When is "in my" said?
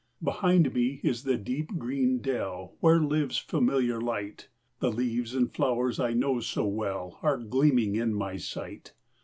7.97-8.37